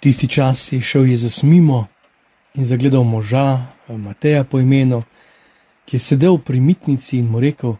Tisti 0.00 0.28
čas 0.28 0.72
je 0.72 0.80
šel 0.80 1.06
Jezus 1.06 1.42
mimo 1.42 1.86
in 2.54 2.64
zagledal 2.64 3.02
moža, 3.04 3.66
Mateja 3.88 4.44
po 4.44 4.58
imenu, 4.58 5.02
ki 5.84 5.96
je 5.96 6.00
sedel 6.00 6.38
pri 6.38 6.60
mitnici 6.60 7.18
in 7.18 7.26
mu 7.26 7.40
rekel: 7.40 7.74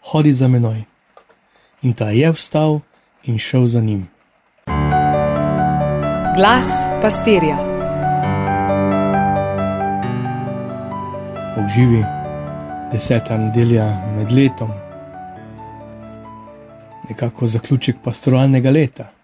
Hodi 0.00 0.34
za 0.34 0.48
menoj. 0.48 0.84
In 1.82 1.92
ta 1.92 2.10
je 2.10 2.32
vstal 2.32 2.80
in 3.24 3.38
šel 3.38 3.66
za 3.66 3.80
njim. 3.80 4.08
Glas 6.36 6.68
pastirja. 7.02 7.56
Obživi 11.56 12.04
deseta 12.92 13.38
nedelja 13.38 13.86
med 14.16 14.30
letom, 14.30 14.70
nekako 17.08 17.46
zaključek 17.46 17.96
pastoralnega 18.04 18.70
leta. 18.70 19.15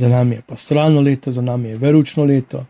Za 0.00 0.08
nami 0.08 0.34
je 0.34 0.42
pastoralno 0.46 1.00
leto, 1.00 1.30
za 1.30 1.42
nami 1.42 1.68
je 1.68 1.76
veručno 1.76 2.24
leto, 2.24 2.62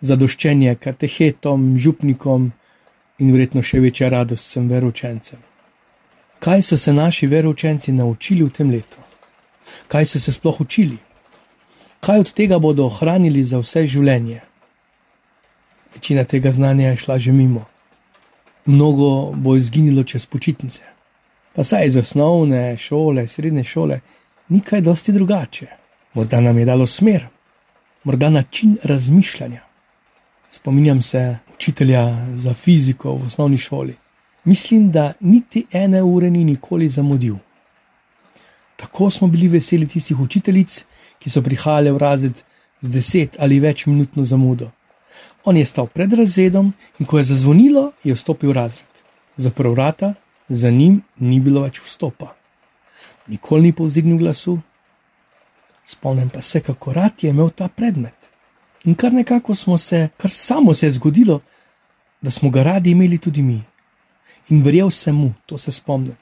zadoščenje 0.00 0.78
katehetom, 0.80 1.74
župnikom 1.76 2.46
in 3.20 3.32
verjetno 3.34 3.60
še 3.60 3.80
večja 3.84 4.08
radost 4.08 4.48
vsem 4.48 4.70
veručencem. 4.70 5.42
Kaj 6.40 6.62
so 6.62 6.78
se 6.80 6.94
naši 6.96 7.28
veručenci 7.28 7.92
naučili 7.92 8.46
v 8.46 8.54
tem 8.58 8.70
letu? 8.72 9.04
Kaj 9.92 10.08
so 10.14 10.22
se 10.22 10.32
sploh 10.32 10.62
učili? 10.64 10.96
Kaj 12.00 12.24
od 12.24 12.32
tega 12.32 12.58
bodo 12.58 12.88
ohranili 12.88 13.44
za 13.44 13.60
vse 13.60 13.84
življenje? 13.86 14.40
Večina 15.92 16.24
tega 16.24 16.54
znanja 16.56 16.94
je 16.94 17.02
šla 17.04 17.18
že 17.18 17.36
mimo. 17.36 17.66
Mnogo 18.64 19.36
bo 19.36 19.58
izginilo 19.60 20.06
čez 20.08 20.26
počitnice. 20.26 20.88
Pa 21.52 21.60
saj 21.64 21.92
iz 21.92 22.00
osnovne 22.00 22.64
šole, 22.80 23.28
srednje 23.28 23.68
šole, 23.68 24.00
ni 24.48 24.64
kaj 24.64 24.80
dosti 24.88 25.12
drugače. 25.12 25.81
Morda 26.14 26.40
nam 26.40 26.58
je 26.58 26.64
dalo 26.64 26.86
smer, 26.86 27.26
morda 28.04 28.30
način 28.30 28.76
razmišljanja. 28.84 29.60
Spominjam 30.50 31.02
se 31.02 31.38
učitelja 31.54 32.26
za 32.34 32.52
fiziko 32.52 33.12
v 33.12 33.26
osnovni 33.26 33.58
šoli. 33.58 33.96
Mislim, 34.44 34.90
da 34.90 35.12
niti 35.20 35.66
ene 35.72 36.02
ure 36.02 36.30
ni 36.30 36.44
nikoli 36.44 36.88
zamudil. 36.88 37.36
Tako 38.76 39.10
smo 39.10 39.28
bili 39.28 39.48
veseli 39.48 39.88
tistih 39.88 40.20
učiteljic, 40.20 40.84
ki 41.18 41.30
so 41.30 41.42
prihajale 41.42 41.92
v 41.92 41.98
razred 41.98 42.42
z 42.80 42.88
deset 42.90 43.36
ali 43.38 43.60
več 43.60 43.86
minutno 43.86 44.24
zamudo. 44.24 44.70
On 45.44 45.56
je 45.56 45.64
stal 45.64 45.86
pred 45.86 46.12
razredom 46.12 46.72
in 46.98 47.06
ko 47.06 47.18
je 47.18 47.24
zazvonilo, 47.24 47.92
je 48.04 48.14
vstopil 48.14 48.50
v 48.50 48.56
razred. 48.56 49.02
Zaprl 49.36 49.70
vrata, 49.70 50.14
za 50.48 50.70
njim 50.70 51.02
ni 51.18 51.40
bilo 51.40 51.62
več 51.62 51.80
vstopa. 51.80 52.34
Nikoli 53.28 53.62
ni 53.62 53.72
povzdignil 53.72 54.18
glasu, 54.18 54.58
spomnim 55.84 56.30
pa 56.30 56.42
se, 56.42 56.60
kako 56.60 56.92
rad 56.92 57.12
je 57.20 57.30
imel 57.30 57.50
ta 57.50 57.68
predmet. 57.68 58.14
In 58.84 58.94
kar 58.94 59.12
nekako 59.12 59.54
smo 59.54 59.78
se, 59.78 60.08
kar 60.16 60.30
samo 60.30 60.74
se 60.74 60.86
je 60.86 60.92
zgodilo, 60.92 61.40
da 62.22 62.30
smo 62.30 62.50
ga 62.50 62.62
radi 62.62 62.90
imeli 62.90 63.18
tudi 63.18 63.42
mi. 63.42 63.62
In 64.48 64.62
verjel 64.62 64.90
sem 64.90 65.16
mu, 65.16 65.32
to 65.46 65.58
se 65.58 65.72
spomnim. 65.72 66.16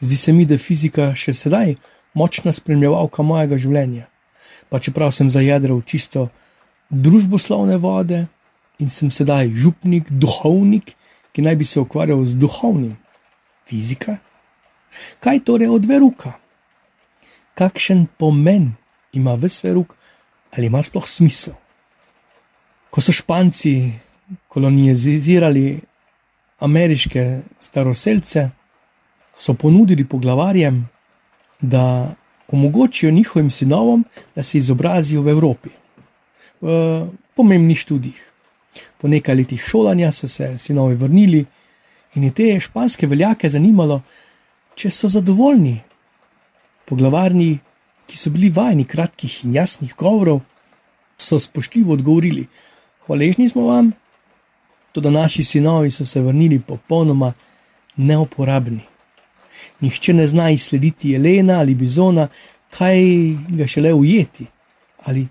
Zdi 0.00 0.16
se 0.16 0.32
mi, 0.32 0.44
da 0.44 0.54
je 0.54 0.58
fizika 0.58 1.14
še 1.14 1.32
sedaj 1.32 1.74
močna 2.14 2.52
spremljevalka 2.52 3.22
mojega 3.22 3.58
življenja. 3.58 4.06
Pa 4.68 4.78
čeprav 4.78 5.12
sem 5.12 5.30
zajedral 5.30 5.80
čisto 5.82 6.28
družboslovne 6.90 7.76
vode 7.80 8.26
in 8.78 8.90
sem 8.90 9.10
sedaj 9.10 9.50
župnik, 9.56 10.10
duhovnik, 10.10 10.94
ki 11.32 11.42
naj 11.42 11.56
bi 11.56 11.64
se 11.64 11.80
ukvarjal 11.80 12.24
z 12.24 12.38
duhovnim. 12.38 12.96
Fizika? 13.66 14.18
Kaj 15.24 15.40
torej 15.48 15.72
od 15.72 15.86
veruka? 15.88 16.36
Kakšen 17.54 18.06
pomen 18.18 18.72
ima 19.12 19.34
vse 19.34 19.68
verug, 19.68 19.94
ali 20.56 20.66
ima 20.66 20.82
sploh 20.82 21.06
smisel. 21.08 21.54
Ko 22.90 23.00
so 23.00 23.12
Španci 23.12 23.92
kolonizirali 24.48 25.80
ameriške 26.58 27.40
staroseljce, 27.60 28.50
so 29.34 29.54
ponudili 29.54 30.04
poglavarjem, 30.04 30.88
da 31.60 32.14
omogočijo 32.48 33.10
njihovim 33.10 33.50
sinovom, 33.50 34.04
da 34.34 34.42
se 34.42 34.58
izobrazijo 34.58 35.22
v 35.22 35.28
Evropi, 35.28 35.70
v 36.60 37.06
pomembnih 37.34 37.78
študijih. 37.78 38.30
Po 39.00 39.08
nekaj 39.08 39.34
letih 39.34 39.60
šolanja 39.60 40.12
so 40.12 40.28
se 40.28 40.58
sinovi 40.58 40.94
vrnili 40.94 41.44
in 42.14 42.24
je 42.24 42.30
te 42.30 42.60
španske 42.60 43.06
veljake 43.06 43.48
zanimalo, 43.48 44.02
če 44.74 44.90
so 44.90 45.08
zadovoljni 45.08 45.80
Poglavarni, 46.84 47.58
ki 48.06 48.18
so 48.18 48.30
bili 48.30 48.50
vajeni 48.50 48.84
kratkih 48.84 49.44
in 49.44 49.54
jasnih 49.54 49.94
govorov, 49.96 50.40
so 51.16 51.38
spoštljivo 51.38 51.92
odgovorili: 51.92 52.46
Hvaležni 53.06 53.48
smo 53.48 53.66
vam, 53.66 53.92
tudi 54.92 55.10
naši 55.10 55.44
sinovi 55.44 55.90
so 55.90 56.04
se 56.04 56.20
vrnili 56.20 56.60
popolnoma 56.60 57.32
neuporabni. 57.96 58.80
Nihče 59.80 60.12
ne 60.12 60.26
zna 60.26 60.50
izslediti 60.50 61.10
jelena 61.10 61.58
ali 61.60 61.74
bizona, 61.74 62.28
kaj 62.70 63.00
ga 63.48 63.66
šele 63.66 63.94
ujeti 63.94 64.46
ali 65.04 65.26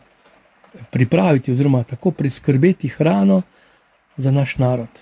pripraviti, 0.92 1.52
oziroma 1.52 1.84
tako 1.84 2.12
priskrbeti 2.12 2.88
hrano 2.88 3.42
za 4.18 4.32
naš 4.32 4.58
narod. 4.58 5.02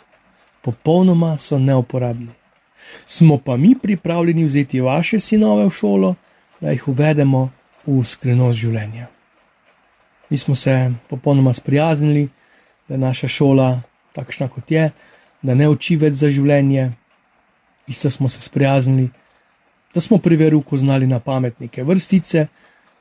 Popolnoma 0.61 1.37
so 1.37 1.59
neuporabni. 1.59 2.29
Smo 3.05 3.37
pa 3.37 3.57
mi 3.57 3.75
pripravljeni 3.81 4.45
vzeti 4.45 4.81
vaše 4.81 5.19
sinove 5.19 5.65
v 5.65 5.69
šolo? 5.69 6.15
Da 6.61 6.71
jih 6.71 6.87
uvedemo 6.87 7.49
v 7.87 8.03
skrivnost 8.05 8.57
življenja. 8.57 9.07
Mi 10.29 10.37
smo 10.37 10.55
se 10.55 10.91
popolnoma 11.09 11.53
sprijaznili, 11.53 12.29
da 12.87 12.93
je 12.93 12.99
naša 13.01 13.27
šola 13.27 13.81
takšna, 14.13 14.47
kot 14.47 14.71
je, 14.71 14.91
da 15.41 15.55
ne 15.55 15.67
uči 15.69 15.97
več 15.97 16.21
za 16.21 16.29
življenje. 16.29 16.91
Isto 17.87 18.09
smo 18.09 18.29
se 18.29 18.39
sprijaznili, 18.41 19.09
da 19.93 20.01
smo 20.01 20.17
pri 20.17 20.37
veruku 20.37 20.77
znali 20.77 21.07
na 21.07 21.19
pametnike 21.19 21.83
vrstice, 21.83 22.47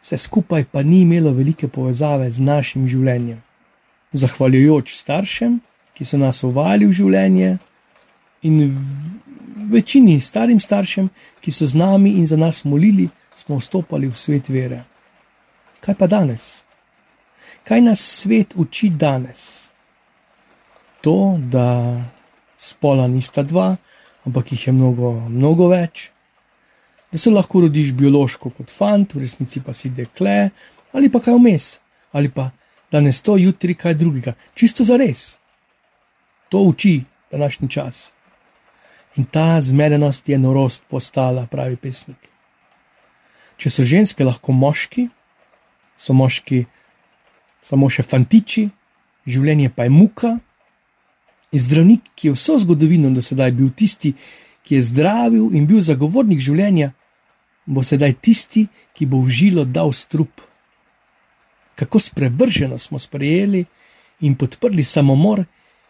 vse 0.02 0.16
skupaj 0.16 0.64
pa 0.72 0.82
ni 0.82 1.02
imelo 1.04 1.32
velike 1.36 1.68
povezave 1.68 2.30
z 2.30 2.42
našim 2.42 2.88
življenjem. 2.88 3.42
Zahvaljujoč 4.12 4.96
staršem, 4.96 5.60
ki 5.94 6.04
so 6.04 6.18
nas 6.18 6.42
uvali 6.42 6.88
v 6.88 6.96
življenje, 6.96 7.58
in 8.42 8.76
večini 9.70 10.20
starim 10.20 10.60
staršem, 10.60 11.08
ki 11.40 11.52
so 11.52 11.66
z 11.66 11.74
nami 11.74 12.10
in 12.18 12.26
za 12.26 12.36
nas 12.36 12.64
molili, 12.64 13.08
smo 13.34 13.58
vstopali 13.58 14.08
v 14.08 14.16
svet 14.16 14.48
vere. 14.48 14.84
Kaj 15.80 15.94
pa 15.94 16.06
danes? 16.06 16.64
Kaj 17.64 17.80
nas 17.80 18.00
svet 18.00 18.54
uči 18.56 18.90
danes? 18.90 19.70
To, 21.00 21.38
da 21.38 21.96
spola 22.56 23.08
nista 23.08 23.42
dva, 23.42 23.76
ampak 24.26 24.52
jih 24.52 24.66
je 24.66 24.72
mnogo, 24.72 25.12
mnogo 25.28 25.70
več, 25.72 26.10
da 27.12 27.18
se 27.18 27.30
lahko 27.30 27.64
rodiš 27.64 27.92
biološko 27.96 28.50
kot 28.50 28.70
fant, 28.70 29.14
v 29.14 29.24
resnici 29.24 29.62
pa 29.64 29.72
si 29.72 29.90
dekle, 29.90 30.50
ali 30.92 31.10
pa 31.10 31.22
kaj 31.24 31.38
vmes, 31.38 31.70
ali 32.12 32.28
pa 32.28 32.50
danes 32.92 33.22
to, 33.22 33.38
jutri 33.40 33.74
kaj 33.74 33.94
drugega, 33.94 34.34
čisto 34.54 34.84
za 34.84 34.98
res. 35.00 35.36
To 36.50 36.66
uči 36.68 37.00
današnji 37.30 37.68
čas. 37.70 38.10
In 39.18 39.24
ta 39.24 39.60
zmedenost 39.60 40.28
je 40.28 40.38
norost 40.38 40.82
postala, 40.88 41.46
pravi 41.50 41.76
pesnik. 41.76 42.30
Če 43.58 43.70
so 43.70 43.84
ženske 43.84 44.24
lahko 44.24 44.54
moški, 44.54 45.08
so 45.98 46.14
moški 46.14 46.62
samo 47.62 47.90
še 47.90 48.04
fantiči, 48.06 48.68
življenje 49.26 49.72
pa 49.74 49.88
je 49.88 49.92
muka. 49.92 50.36
In 51.50 51.60
zdravnik, 51.60 52.06
ki 52.14 52.30
je 52.30 52.36
vso 52.36 52.56
zgodovino 52.62 53.10
do 53.10 53.22
sedaj 53.24 53.50
bil 53.58 53.72
tisti, 53.74 54.14
ki 54.62 54.78
je 54.78 54.86
zdravil 54.86 55.50
in 55.58 55.66
bil 55.66 55.82
zagovornik 55.82 56.38
življenja, 56.40 56.92
bo 57.66 57.82
sedaj 57.82 58.14
tisti, 58.22 58.68
ki 58.94 59.10
bo 59.10 59.20
v 59.26 59.34
žilo 59.34 59.66
dal 59.66 59.90
strup. 59.92 60.40
Kako 61.74 61.98
sprevrženo 61.98 62.78
smo 62.78 63.00
sprejeli 63.02 63.64
in 64.22 64.38
podprli 64.38 64.84
samomor, 64.86 65.42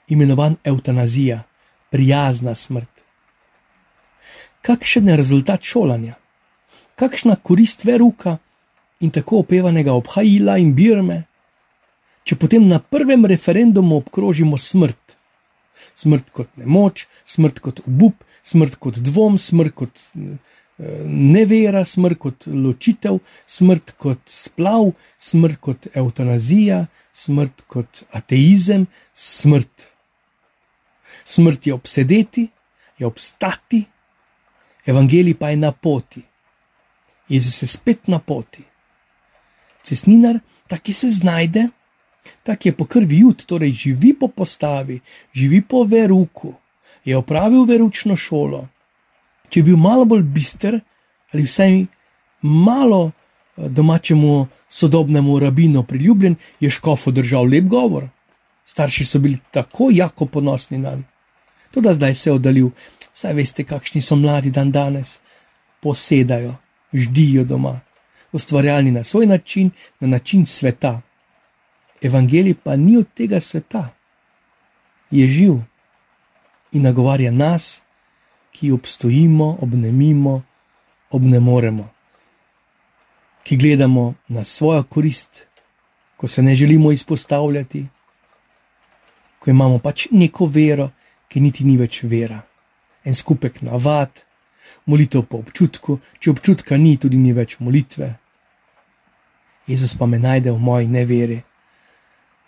imenovan 0.08 0.56
eutanazija, 0.64 1.43
prijazna 1.90 2.55
smrt. 2.55 3.10
Kakšen 4.62 5.09
je 5.09 5.17
rezultat 5.17 5.62
šolanja? 5.62 6.21
kakšna 7.01 7.37
korist 7.37 7.85
veruka 7.89 8.39
in 9.01 9.11
tako 9.11 9.41
opevanega 9.41 9.97
obhajila 9.97 10.59
in 10.61 10.75
birme, 10.77 11.23
če 12.29 12.37
potem 12.37 12.67
na 12.69 12.79
prvem 12.79 13.25
referendumu 13.33 14.03
obkrožimo 14.03 14.61
smrt. 14.61 15.17
Smrt 15.97 16.29
kot 16.37 16.51
nemoč, 16.61 17.07
smrt 17.25 17.62
kot 17.65 17.81
obup, 17.89 18.21
smrt 18.45 18.77
kot 18.85 18.99
dvom, 19.05 19.39
smrt 19.41 19.73
kot 19.81 20.03
eh, 20.12 20.37
nevera, 21.09 21.87
smrt 21.89 22.21
kot 22.21 22.49
ločitev, 22.53 23.23
smrt 23.49 23.95
kot 24.01 24.21
splav, 24.29 24.93
smrt 25.31 25.61
kot 25.65 25.89
eutanazija, 25.97 26.83
smrt 27.25 27.65
kot 27.73 28.03
ateizem, 28.17 28.85
smrt. 29.17 29.89
Smrt 31.25 31.67
je 31.69 31.75
obsedeti, 31.77 32.47
je 33.01 33.09
obstati, 33.09 33.83
evangelij 34.87 35.35
pa 35.35 35.50
je 35.50 35.56
na 35.56 35.73
poti. 35.73 36.23
Jezus 37.29 37.62
je 37.62 37.67
spet 37.67 38.09
na 38.09 38.19
poti. 38.19 38.65
Cesninar, 39.82 40.41
taki 40.69 40.93
se 40.93 41.09
znajde, 41.09 41.69
tak 42.43 42.67
je 42.67 42.73
po 42.73 42.85
krvi 42.85 43.19
jud, 43.19 43.44
torej 43.47 43.73
živi 43.73 44.15
po 44.15 44.29
postavi, 44.29 45.00
živi 45.32 45.62
po 45.62 45.85
veruku, 45.85 46.55
je 47.05 47.17
opravil 47.17 47.65
veručno 47.65 48.17
šolo. 48.17 48.69
Če 49.49 49.61
je 49.61 49.65
bil 49.65 49.77
malo 49.77 50.05
bolj 50.05 50.23
bister 50.23 50.81
ali 51.33 51.43
vsaj 51.47 51.85
malo 52.43 53.11
eh, 53.11 53.69
domačemu 53.69 54.47
sodobnemu 54.69 55.38
rabinu 55.38 55.83
priljubljen, 55.83 56.37
je 56.61 56.71
škof 56.71 57.06
držal 57.09 57.47
lep 57.47 57.65
govor. 57.65 58.09
Starši 58.65 59.05
so 59.05 59.19
bili 59.19 59.38
tako 59.50 59.88
jako 59.93 60.26
ponosni 60.26 60.79
na 60.79 60.91
njega. 60.91 61.11
Tudi 61.71 61.94
zdaj 61.94 62.15
se 62.15 62.31
je 62.31 62.35
oddaljil, 62.35 62.71
saj 63.12 63.33
veste, 63.35 63.65
kakšni 63.65 64.01
so 64.01 64.17
mladi 64.17 64.51
dan 64.51 64.73
danes, 64.73 65.21
posedajo, 65.81 66.55
ždijo 66.93 67.45
doma, 67.45 67.81
ustvarjalni 68.33 68.91
na 68.91 69.03
svoj 69.03 69.27
način, 69.27 69.71
na 70.01 70.09
način 70.09 70.47
sveta. 70.47 71.01
Evangelij 72.03 72.55
pa 72.65 72.77
ni 72.77 72.97
od 72.97 73.07
tega 73.15 73.41
sveta, 73.41 73.89
je 75.11 75.29
živ 75.29 75.55
in 76.73 76.83
nagovarja 76.83 77.31
nas, 77.31 77.83
ki 78.51 78.73
obstojimo, 78.73 79.59
obnemimo, 79.61 80.43
obnemoremo, 81.11 81.89
ki 83.43 83.57
gledamo 83.57 84.15
na 84.29 84.45
svojo 84.45 84.83
korist, 84.83 85.47
ko 86.17 86.29
se 86.29 86.43
ne 86.43 86.55
želimo 86.55 86.93
izpostavljati, 86.93 87.87
ko 89.39 89.51
imamo 89.51 89.79
pač 89.79 90.07
neko 90.11 90.47
vero, 90.47 90.91
ki 91.29 91.41
niti 91.41 91.65
ni 91.65 91.77
več 91.77 92.03
vera, 92.03 92.41
en 93.05 93.14
skupek 93.14 93.62
navad, 93.62 94.11
molitev 94.87 95.25
po 95.29 95.41
občutku, 95.41 95.99
če 96.19 96.31
občutka 96.31 96.76
ni, 96.76 96.97
tudi 96.97 97.19
ni 97.19 97.32
več 97.37 97.58
molitve. 97.61 98.14
Jezus 99.70 99.94
pa 99.94 100.06
me 100.06 100.19
najde 100.19 100.52
v 100.52 100.58
moji 100.58 100.88
neveri, 100.91 101.41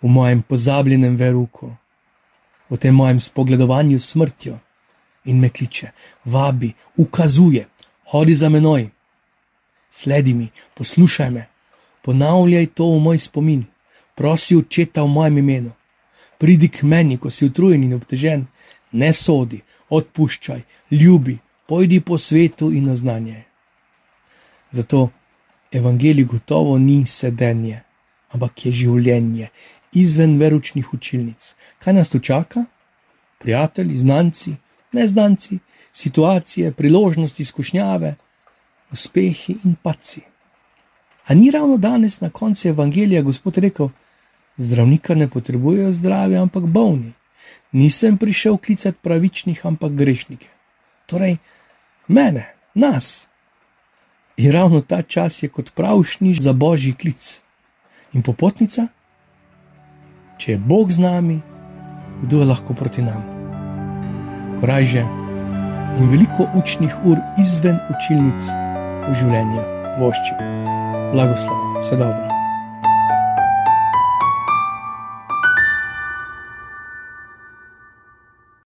v 0.03 0.11
mojem 0.11 0.43
pozabljenem 0.43 1.15
veruku, 1.15 1.71
v 2.69 2.77
tem 2.77 2.95
mojem 2.95 3.19
spogledovanju 3.19 3.99
s 3.99 4.11
smrtjo 4.13 4.57
in 5.29 5.39
me 5.39 5.49
kliče, 5.49 5.93
vabi, 6.25 6.73
ukazuje, 6.99 7.67
hodi 8.11 8.35
za 8.35 8.49
menoj, 8.49 8.89
sledi 9.89 10.33
mi, 10.33 10.49
poslušaj 10.75 11.31
me, 11.31 11.47
ponavljaj 12.03 12.73
to 12.75 12.89
v 12.95 12.99
moj 12.99 13.19
spomin, 13.23 13.63
prosi 14.15 14.57
očeta 14.57 15.03
v 15.03 15.13
mojem 15.15 15.37
imenu. 15.37 15.71
Pridi 16.37 16.69
k 16.69 16.83
meni, 16.83 17.17
ko 17.17 17.29
si 17.29 17.45
utrujen 17.45 17.83
in 17.83 17.93
obtežen, 17.93 18.45
ne 18.91 19.13
sodi, 19.13 19.61
odpuščaj, 19.89 20.61
ljubi, 20.91 21.37
pojdi 21.67 22.01
po 22.01 22.17
svetu 22.17 22.71
in 22.71 22.89
oznanje. 22.89 23.43
Zato 24.71 25.09
evangelij 25.71 26.25
gotovo 26.25 26.77
ni 26.77 27.05
sedenje, 27.05 27.81
ampak 28.33 28.65
je 28.65 28.71
življenje 28.71 29.49
izven 29.93 30.37
veručnih 30.39 30.93
učilnic. 30.93 31.55
Kaj 31.77 31.93
nas 31.93 32.09
tu 32.09 32.19
čaka? 32.19 32.65
Prijatelji, 33.39 33.97
znanci, 33.97 34.55
neznanci, 34.91 35.59
situacije, 35.91 36.71
priložnosti, 36.71 37.41
izkušnjave, 37.41 38.15
uspehi 38.91 39.57
in 39.63 39.75
paci. 39.75 40.21
A 41.27 41.33
ni 41.33 41.51
ravno 41.51 41.77
danes 41.77 42.19
na 42.21 42.29
koncu 42.29 42.67
evangelija 42.67 43.21
Gospod 43.21 43.57
rekel: 43.57 43.89
Zdravnika 44.57 45.15
ne 45.15 45.27
potrebujejo 45.27 45.91
zdravja, 45.91 46.41
ampak 46.41 46.65
bolni 46.69 47.13
nisem 47.73 48.17
prišel 48.17 48.57
klicati 48.57 48.97
pravičnih, 49.01 49.65
ampak 49.65 49.91
grešnike. 49.91 50.47
Torej, 51.05 51.37
mene, 52.07 52.53
nas. 52.73 53.27
In 54.37 54.51
ravno 54.51 54.81
ta 54.81 55.01
čas 55.01 55.43
je 55.43 55.49
kot 55.49 55.73
pravšni 55.73 56.33
za 56.33 56.53
božji 56.53 56.93
klic. 56.93 57.41
In 58.13 58.21
popotnica, 58.21 58.87
če 60.37 60.51
je 60.51 60.57
Bog 60.57 60.91
z 60.91 61.01
nami, 61.01 61.41
kdo 62.21 62.41
je 62.41 62.45
lahko 62.45 62.73
proti 62.73 63.01
nam? 63.01 63.25
Korajže 64.61 65.05
in 65.99 66.09
veliko 66.09 66.49
učnih 66.57 66.93
ur 67.05 67.21
izven 67.41 67.77
učilnic 67.93 68.53
v 69.09 69.15
življenju, 69.17 69.65
voščim. 70.01 70.53
Blagoslov, 71.13 71.81
vse 71.81 71.97
dobro. 71.97 72.32